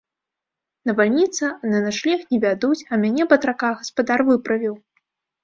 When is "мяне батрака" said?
3.03-3.69